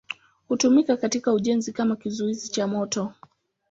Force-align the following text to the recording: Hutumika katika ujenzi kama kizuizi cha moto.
Hutumika 0.47 0.97
katika 0.97 1.33
ujenzi 1.33 1.73
kama 1.73 1.95
kizuizi 1.95 2.49
cha 2.51 2.67
moto. 2.67 3.13